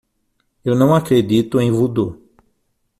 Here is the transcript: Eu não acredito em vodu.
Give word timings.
Eu 0.65 0.73
não 0.75 0.95
acredito 0.95 1.61
em 1.61 1.69
vodu. 1.71 2.19